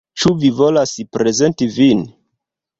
Ĉu 0.21 0.31
vi 0.45 0.49
volas 0.61 0.95
prezenti 1.19 1.71
vin 1.79 2.05